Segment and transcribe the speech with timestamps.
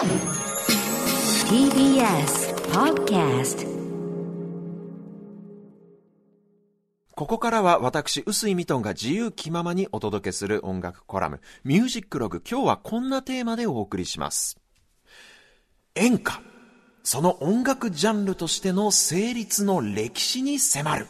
[0.00, 0.08] TBS
[2.72, 3.68] Podcast
[7.14, 12.42] ここからは私、臼井ミトンが自由気ままにお届けする音楽コラム、ミュージックログ。
[12.50, 14.58] 今日はこんなテーマでお送りします。
[15.94, 16.40] 演歌。
[17.02, 21.08] その音楽ジャンルとしての成立の歴史に迫る。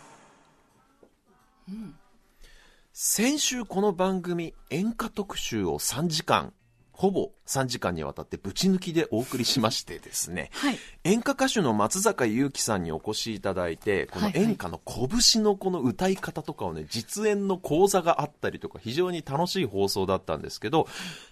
[2.92, 6.52] 先週この番組、演歌特集を3時間、
[7.00, 10.78] ほぼ3時間にわたってぶち抜きでお送りしましてですね、はい。
[11.04, 20.88] 演歌歌手の松坂雄樹さんにお越しいただいて、この演歌の拳のこの歌い方とかをね、実演の講座があったりとか、非常に楽しい放送だったんですけど、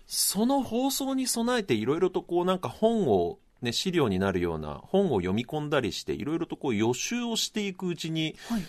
[0.06, 8.62] その放送に備えていろいろとこうなんか本を、ね、資料になるような本を読み込んだりして、いろいろとこう予習をしていくうちに、はい。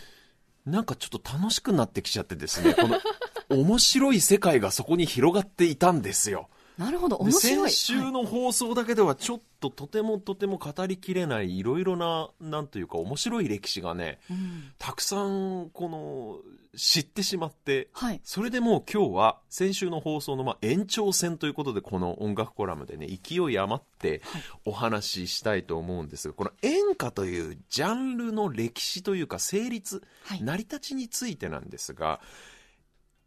[0.66, 3.00] なんかちょっと楽しくなってきちゃってですね、この
[3.48, 6.50] 面白い世界がそこに広がっていたんですよ。
[6.80, 7.70] なるほど、で面白い。
[7.70, 16.40] 先週の放送だけではちょっととてもとても語りきれないいろいろな、なんというか面白い歴史がね、うんたくさんこの
[16.78, 18.22] 知ってしまって、はい。
[18.24, 24.22] それでもう今日は先週の放送のまあ延長戦ということでこの音楽コラムでね勢い余って
[24.64, 32.22] お話ししたいと思うんですがこの演歌というジャンルの歴史というか成立、はい成り立ちについてなんですが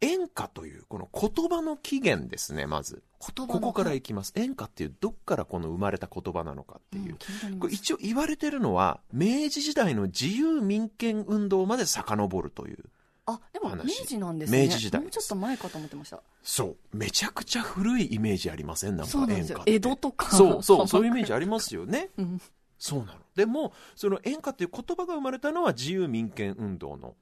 [0.03, 3.03] 演歌というこの言葉の起源ですねまず。
[3.19, 4.33] ここからいきます。
[4.35, 7.17] 演歌っていうどっからこの生まれた言葉なのかっていう、
[7.51, 12.83] うんこれ一応言われてるのは明治時代の自由民権運動まで遡るという
[13.25, 14.63] あ、でも明話治なんですね。
[14.65, 15.01] 明治時代。
[15.01, 16.21] もうちょっと前かと思ってました。
[16.43, 16.97] そう。
[16.97, 18.97] めちゃくちゃ古いイメージありません？
[18.97, 20.35] なんか演歌江戸とか。
[20.35, 22.09] そうそうそういう イメージありますよね。
[22.17, 22.41] うん。
[22.77, 23.19] そうなの。
[23.35, 27.15] でもその演歌っていう言葉が生まれたのは自由民権運動の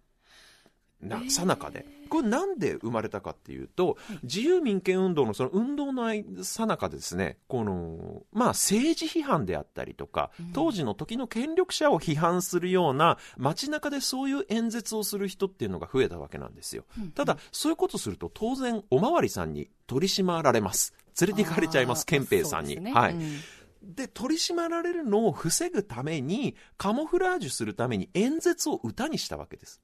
[1.01, 1.29] なえー。
[1.29, 1.85] さなかで。
[2.09, 6.11] これなんで生まれたかっていうと、自由民権運動のその運動の
[6.43, 10.45] さなかでですねこのまあ政治批判であったりとか、うん。
[10.53, 16.83] 当時の時の権力者を批判するような街中でそういう演説をする人っていうのが増えたわけなんですよ。
[16.97, 20.93] うんただそういうことすると当然おまわりさんに取り締まられます。
[21.19, 22.93] 連れて行かれちゃいます憲兵さんに、ね。
[22.93, 23.39] はい、うん。
[23.83, 29.81] で取り締まられるのを防ぐためにカモフラージュするために演説を歌にしたわけです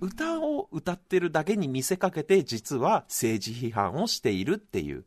[0.00, 5.04] 歌を歌ってるだけに見せかけて実は政治批判をしているっていう。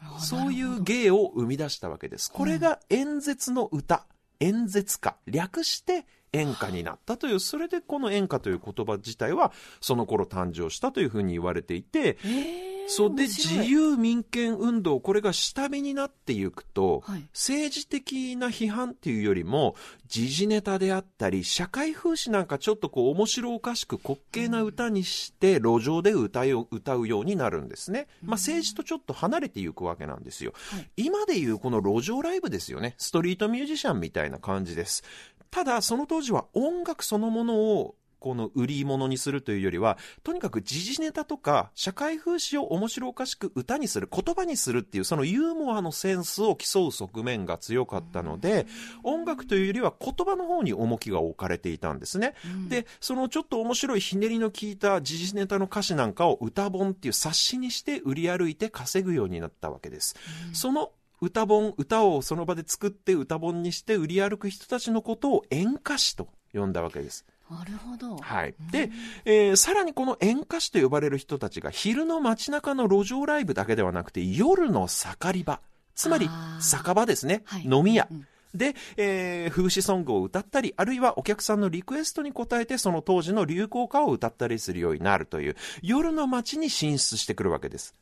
[0.00, 2.30] あそういう芸を生み出したわけです。
[2.30, 4.06] これが演説の歌。
[4.40, 7.40] 演説歌略して演歌になったという。
[7.40, 12.18] それでこの演歌という言葉自体はその頃誕生したというふうに言われていて。
[12.24, 17.22] えーそうで自由民権運動これが下火になっていくと、はい。
[17.32, 19.74] 政治的な批判っていうよりも
[20.06, 30.90] 時事ネタであったり社会風刺なんかちょっとこう面白おかしく滑稽な歌にして路上で歌いを歌うようになるんですね、まあ、政治とちょっと離れていくわけなんですよ、はい。
[30.96, 32.94] 今でいうこの路上ライブですよね。
[32.98, 35.02] ストリートミュージシャンみたいな感じです。
[35.50, 48.66] ただその当時は音楽そのものをこの売り物にするというよりはとにかく時事ネタとか社会風刺を面白おかしく歌にする言葉にするっていうそのユーモアのセンスを競う側面が強かったので
[49.02, 52.68] 音楽というよりは言葉の方に重きが置かれていたんですね、うん。
[52.68, 60.14] でそのちょっと面白いひねりの効いた時事ネタの歌詞なんかを歌本っていう冊子にして売り歩いて稼ぐようになったわけです、
[60.52, 68.16] その歌本歌をその場で作って歌本にして売り歩く人たちのことを演歌師と呼んだわけですなるほど。
[68.16, 68.54] はい。
[68.70, 68.90] で、
[69.24, 75.60] えーさらにこの演歌師と呼ばれる人たちが昼の街中の路上ライブだけではなくて夜の盛り場、
[75.94, 76.28] つまり
[76.60, 78.08] 酒場ですね、はい飲み屋。
[78.10, 87.94] うんで、えー風刺ソングを歌ったり、あるいはお客さんのリクエストに応えて、その当時の流行歌を歌ったりするようになるという、夜の街に進出してくるわけです。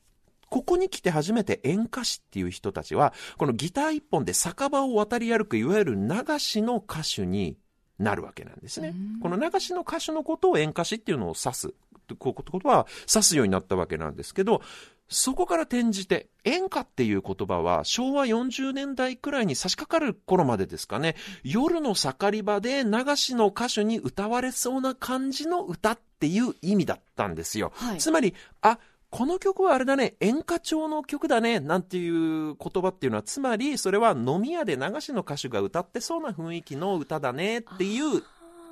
[0.48, 7.56] ここに来て初めて演歌師っていう人たちは、このギター一本で酒場を渡り歩く、いわゆる流しの歌手に
[8.00, 8.94] なるわけなんですね。
[9.22, 11.74] この流しの歌手のことを演歌師っていうのを指す。
[12.18, 14.62] こういうことは指すようになったわけなんですけど、
[15.10, 27.72] そこから転じて、演歌っていう言葉は昭和40年代くらいに差し掛かる頃までですかね、夜の盛り場で流しの歌手に歌われそうな感じの歌っていう意味だったんですよ。
[27.74, 28.78] はいつまり、あ、
[29.10, 38.22] この曲はあれだね、演歌調の曲だね、なんていう言葉っていうのは、つまり、それは飲み屋で流しの歌手が歌ってそうな雰囲気の歌だねっていう、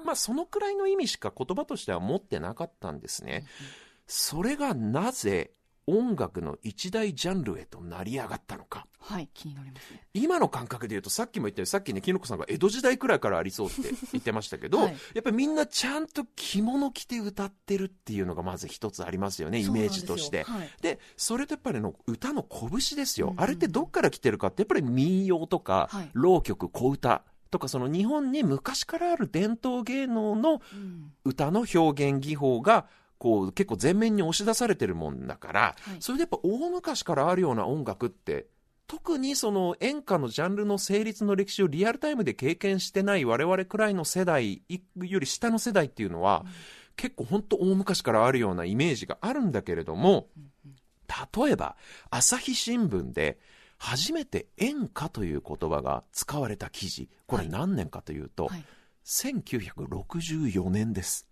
[0.05, 3.46] まあそのくらいの意味しか言葉としては持ってなかったんですね。
[4.06, 5.50] それがなぜ
[5.88, 8.87] 音楽の一大ジャンルへと成り上がったのか。
[9.00, 10.06] はい、気になりますね。
[10.12, 13.82] 今の感覚で言うとさっきも言ったようにさっきねきのこさんが江戸時代くらいからありそうって
[14.12, 14.96] 言ってましたけど、はい。
[15.14, 20.44] やっぱりみんなちゃんと着物着て歌ってるっていうのがまず一つありますよねイメージとして。
[20.44, 23.41] そうなんでそれとやっぱりの歌の拳ですよ、うんうん。
[23.41, 26.11] あれってどっから来てるかってやっぱり民謡とか、はい。
[26.12, 30.61] 浪曲小歌とかその日本に昔からある伝統芸能の
[31.25, 32.87] 歌の表現技法が
[33.19, 35.97] こう結構前面に押し出されてるもんだから、はい。
[36.00, 38.47] それでやっぱ大昔からあるような音楽って
[38.88, 44.62] 特にその演歌のジャンルの成立の歴史をリアルタイムで経験してない我々くらいの世代
[44.97, 46.47] より下の世代っていうのは、
[46.97, 50.29] 結構本当大昔からあるようなイメージがあるんだけれども、
[51.09, 51.76] 例えば
[52.11, 53.38] 朝日新聞で
[53.76, 57.11] 初めて演歌という言葉が使われた記事。
[57.26, 58.65] これ何年かというと、はい。
[59.05, 61.26] 1964年です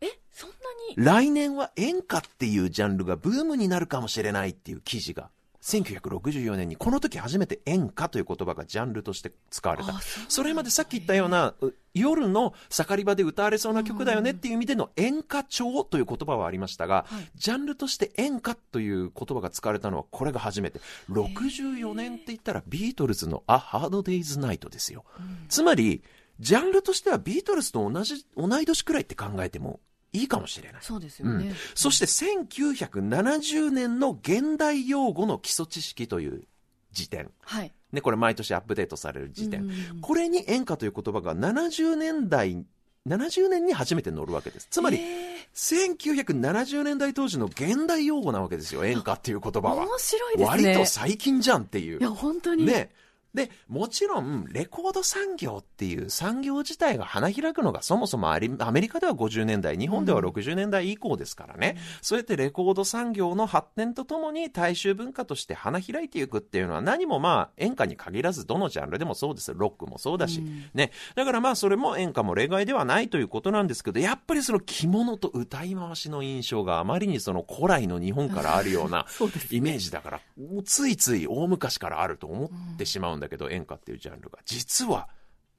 [0.00, 0.56] え、そんな
[0.96, 1.04] に？
[1.04, 5.30] 来年は演歌っていうジャンルがブームになるかもしれないっていう記事が
[5.60, 9.92] 1964年にこの時初めて演歌という言葉がジャンルとして使われた。
[9.92, 17.28] あそれまでさっき言ったようなう夜の盛り場で歌われそうな曲だよねっていう意味での演歌調という言葉はありましたが、はい。
[17.34, 20.80] ジャンルとして演歌という言葉が使われたのはこれが初めて。
[21.10, 25.04] 64年って言ったらビートルズの「A Hard Day's Night」ですよ、
[25.48, 26.02] つまり
[26.38, 29.80] ジャンルとしてはビートルズと同じ同い年くらいって考えても
[30.12, 31.52] いいかもしれないそうですよね。
[31.74, 36.44] そして1970年の現代用語の基礎知識という
[36.92, 37.30] 辞典。
[37.42, 37.72] はい。
[37.92, 39.62] ね、これ毎年アップデートされる辞典。
[39.62, 39.64] う
[39.96, 42.64] んこれに演歌という言葉が70年代、
[43.06, 44.68] 70年に初めて載るわけです。
[44.70, 49.84] つまり、え1970年代当時の現代用語なわけですよ、演歌っていう言葉は。
[49.84, 50.68] ー面白いですね。
[50.68, 52.02] 割と最近じゃんっていうい。
[52.02, 52.64] や、本当に。
[52.66, 52.90] ね。
[53.34, 61.76] で、もちろん、レコード産業っていう産業自体が花開くのがそもそもアメリカでは50年代、日本では60年代以降ですからね。
[62.00, 69.52] そうやってレコード産業の発展とともに大衆文化として花開いていくっていうのは何もまあ演歌に限らずどのジャンルでもそうです。
[69.54, 70.40] ロックもそうだし。
[70.40, 70.90] うんね。
[71.14, 79.06] だからまあそれも演歌も例外ではないということなんですけど、やっぱりその着物と歌い回しの印象があまりにその古来の日本からあるような
[79.50, 80.20] イメージだから、
[80.64, 84.38] ついつい大昔からあると思ってしまうんだけど、演歌っていうジャンルが。
[84.44, 85.08] 実は、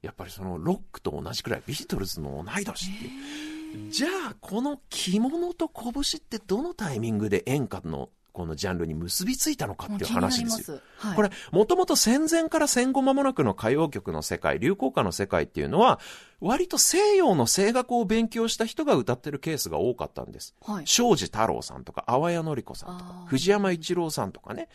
[0.02, 3.90] やっぱりそのロックと同じくらいビートルズの同い年っていう。
[3.90, 10.76] じゃあ、この着物と拳ってどのタイミングで演歌のこのジャンルに結びついたのかっていう話ですよ。
[10.76, 10.82] よ。
[10.98, 16.00] はい、これ、もともと戦前から戦後間もなくの歌謡曲の世界、流行歌の世界っていうのは、
[16.40, 20.54] 割と西洋の声楽を勉強した人が歌ってるケースが多かったんです。
[20.62, 20.86] はい。
[20.86, 24.68] 庄司太郎さんとか、淡谷のり子さんとか藤山一郎さんとかね。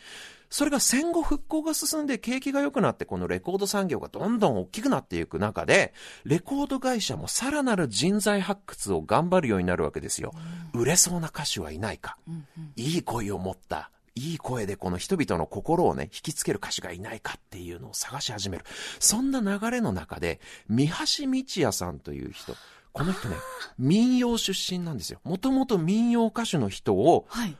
[0.48, 5.92] それが戦後復興が進んで景気が良くなって、このレコード産業がどんどん大きくなっていく中で、
[6.24, 10.32] レコード会社もさらなる人材発掘を頑張るようになるわけですよ。
[10.72, 12.16] 売れそうな歌手はいないか。
[12.28, 18.64] うんうんいい声を持った、いい声でこの人々の心をね、引きつける歌手がいないかっていうのを探し始める。
[18.98, 22.56] そんな流れの中で、三橋道也さんという人、
[22.92, 23.36] この人ね、
[23.78, 25.20] 民謡出身なんですよ。
[25.22, 27.56] もともと民謡歌手の人を、はい。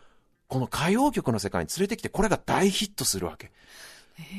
[0.48, 3.52] この歌謡曲の世界に連れてきて、これが大ヒットするわけ。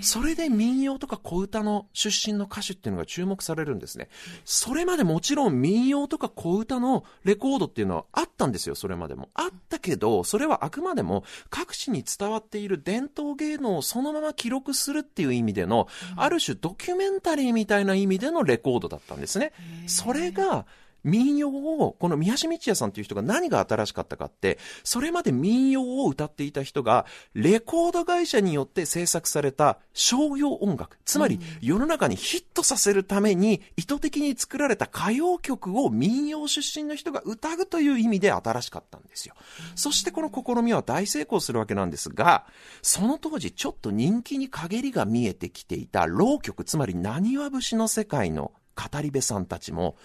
[0.01, 4.09] それで民謡とか小歌の出身の歌手っていうのが注目されるんですね。
[4.45, 9.29] それまでもちろん民謡とか小歌のレコードっていうのはあったんですよ、それまでも。
[9.33, 19.51] あったけど、それはあくまでも各地に伝わっている伝統芸能をそのまま記録するっていう意味での、ある種ドキュメンタリーみたいな意味でのレコードだったんですね。
[19.87, 20.65] それが、
[21.07, 39.35] 民謡を、この宮橋道也さんという人が何が新しかったかって、それまで民謡を歌っていた人が、レコード会社によって制作された商業音楽、つまり世の中にヒットさせるために意図的に作られた歌謡曲を民謡出身の人が歌うという意味で新しかったんですよ。
[39.75, 42.45] そしてこの試みは大成功するわけなんですが、
[42.81, 49.95] その当時ちょっと人気に陰りが見えてきていた浪曲、つまり何わ節の世界の語り部さんたちも、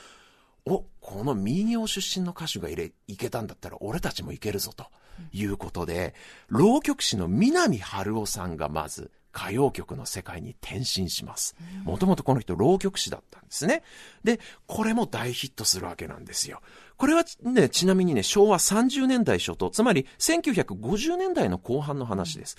[0.66, 4.86] お、この民謡出身の歌手がいれ、いけたんだったら俺たちもいけるぞと
[5.32, 6.14] いうことで、
[6.48, 11.56] 浪曲師の南春夫さんがまず歌謡曲の世界に転身します。
[11.84, 13.82] もともとこの人浪曲師だったんですね。
[14.22, 16.60] で、これも大ヒットするわけなんですよ。
[16.96, 22.56] これはね、ちなみにね、昭和30年代初頭、つまり1950年代の後半の話です。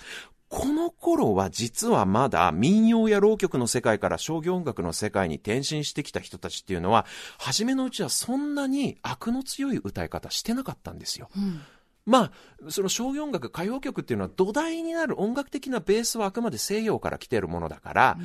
[0.54, 7.06] この頃は実はまだ民謡や浪曲の世界から商業音楽の世界に転身してきた人たちっていうのは、
[7.38, 11.28] 初めのうちはそんなに悪の強い歌い方してなかったんですよ。
[11.36, 11.60] うん
[12.06, 12.30] ま
[12.66, 18.18] あ、その商業音楽、歌謡曲っていうのは土台になる音楽的なベースはあくまで西洋から来てるものだから、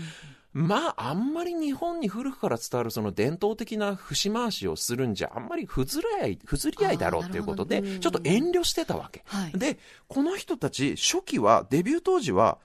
[0.51, 9.23] まあ、あんまり日本に古くから伝わるその伝統的な節回しをするんじゃ、あんまり不ずり合い、不ずり合いだろうっていうことでちょっと遠慮してたわけ。
[9.25, 9.77] はいで、
[10.07, 12.57] この人たち、初期は、デビュー当時は、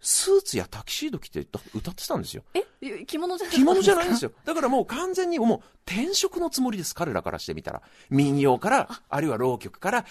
[0.00, 2.42] スーツやタキシード着て歌歌ってたんですよ。
[2.54, 3.04] え？
[3.06, 4.30] 着物じゃない着物じゃないんですよ。
[4.30, 4.36] よ。
[4.44, 6.94] だからもう完全にもう転職のつもりです。
[6.94, 7.82] 彼らからしてみたら。
[8.10, 10.04] 民謡から、あるいは浪曲から、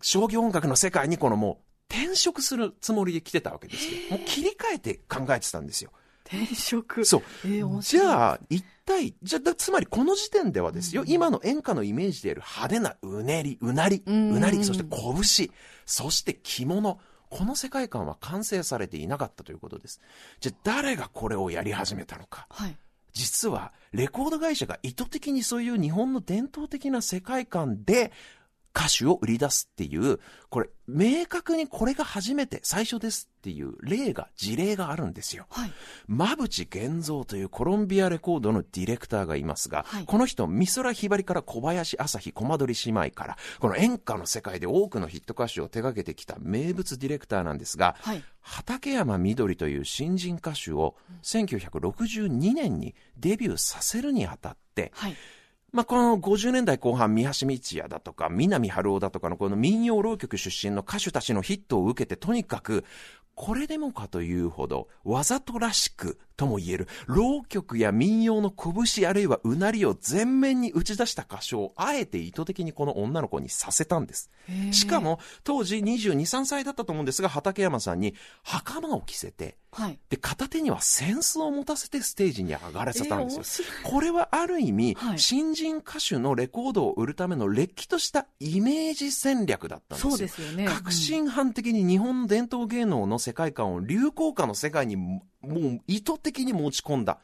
[0.00, 3.92] 商業音楽の世界にこのもう転職するつもりで来てたわけですよ。
[4.10, 5.92] もう切り替えて考えてたんですよ。
[6.32, 7.04] 転職。
[7.04, 7.22] そう。
[7.44, 15.50] えー面じゃあ、一体、じゃあ、だつまりこの時点ではですよ、今の演歌のイメージである派手なうねり、うなり、うんうなり、そして拳、
[15.84, 16.98] そして着物、
[17.28, 20.00] この世界観は完成されていなかったということです。
[20.40, 22.46] じゃあ、誰がこれをやり始めたのか。
[22.50, 22.76] はい。
[23.12, 28.12] 実は、レコード会社が意図的にそういう日本の伝統的な世界観で、
[28.74, 35.46] 歌手を売り出すっていう、これ、明確にこれが初めて、最初ですっていう例が、事例があるんですよ。
[35.50, 35.72] はい。
[36.08, 48.24] 馬淵源三というコロンビアレコードのディレクターがいますが、はいこの人、美空ひばりから小林朝日、コマドリ姉妹から、この演歌の世界で多くのヒット歌手を手掛けてきた名物ディレクターなんですが、はい。
[48.40, 55.16] 畠山みどりという新人歌手を1962年にデビューさせるにあたって、はい。
[55.72, 62.84] まあ、この50年代後半、三橋道也だとか、南春夫だとかのこの民謡浪曲出身の歌手たちのヒットを受けて、とにかく、
[63.34, 74.30] これでもかというほど、わざとらしくとも言える、浪曲や民謡の拳あるいはうなりを全面に打ち出した歌唱を、あえて意図的にこの女の子にさせたんです。
[74.72, 79.98] しかも、当時22、3歳だったと思うんですが、畠山さんに袴を着せて、はい。
[80.10, 83.68] で、片手には扇子を持たせてステージに上がらせたんですよ。
[83.84, 90.10] これはある意味、はい新人歌手のレコードを売るためのれっきとしたイメージ戦略だったんですよ。
[90.10, 90.66] そうですよね。
[90.66, 94.96] 革新犯的に日本の伝統芸能の世界観を流行歌の世界に
[95.42, 97.18] ももう意図的に持ち込んだ。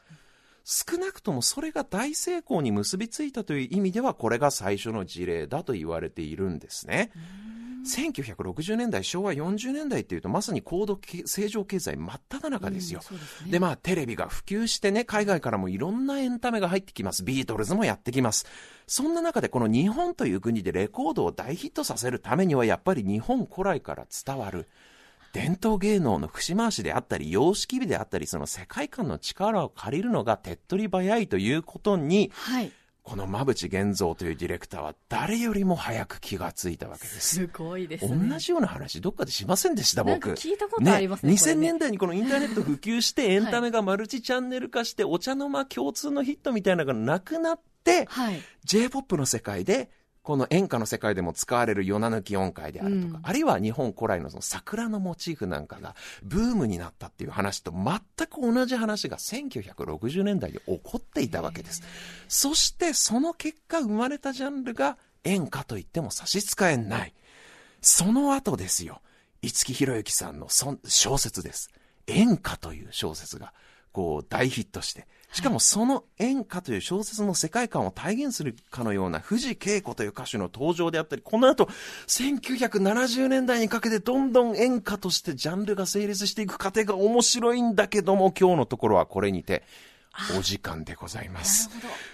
[0.63, 7.11] 少なくともそれが大成功に結びついたという意味ではこれが最初の事例だと言われているんですね。
[7.85, 13.01] 1960年代、昭和40年代っていうとまさに高度経正常経済真っ只中ですよ。
[13.09, 13.51] うんですね。
[13.51, 17.23] で、まあ、テレビが普及してね、海外からもいろんなエンタメが入ってきます。
[17.23, 18.45] ビートルズもやってきます。
[18.87, 24.67] そんな中で、この日本という国でレコードを大ヒットさせるためには、やっぱり日本古来から伝わる、
[25.33, 32.71] 伝統芸能の節回しであったり、様式美であったり、その世界観の力を借りるのが手っ取り早いということに、はい。
[33.01, 37.37] この馬淵源三というディレクターは誰よりも早く気がついたわけです。
[37.37, 38.37] すごいです同ね。
[38.37, 40.19] じような話、どっかでしませんでした、僕。
[40.19, 41.35] か聞いたことありますね。
[41.35, 48.41] これ2000ね年代にこのインターネット普及して、エンタメがマルチチャンネル化して、お茶の間共通のヒットみたいなのがなくなって、はい。
[48.65, 49.89] J-POP の世界で、
[50.21, 61.83] この演歌の世界でも使われる夜な抜き音階であるとか、うんあるいは日本古来のその桜のモチーフなんかがブームになったっていう話と全く同じ話が1960年代に起こっていたわけです。
[62.27, 67.13] そしてその結果生まれたジャンルが演歌と言っても差し支えない。
[67.81, 69.01] その後ですよ。
[69.41, 71.69] 五木ひろゆきさんの小説です。
[72.07, 73.53] 演歌という小説が、
[73.91, 75.07] こう、大ヒットして。
[75.31, 81.69] しかもその演歌という小説の世界観を体現するかのような藤恵子という歌手の登場であったり、この後、
[82.07, 89.63] 1970年代にかけてどんどん演歌としてジャンルが成立していく過程が面白いんだけども、今日のところはこれにて、
[90.37, 91.69] お時間でございます。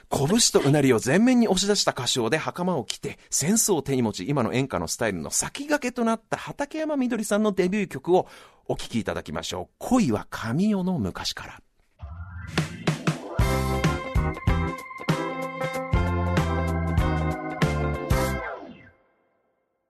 [0.10, 8.28] 拳とうなりを前面に押し出した歌唱で袴を着て、扇子を手に持ち、今の演歌のスタイルの先駆けとなった畠山みどりさんのデビュー曲を
[8.68, 9.76] お聴きいただきましょう。
[9.80, 11.65] 恋は神代の昔から。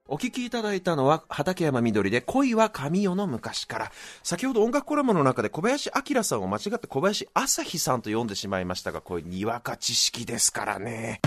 [0.08, 3.92] お聴きいただいたのは、畠山みどりで恋は神代の昔から。
[4.22, 11.20] 先ほど音楽コラムの中で小林明さんを間違って小林朝日さんと読んでしまいましたが、これにわか知識ですからね。